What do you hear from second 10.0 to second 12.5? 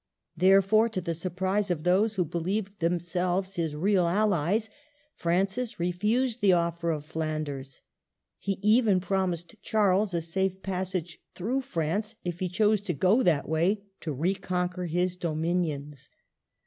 a safe passage through France if he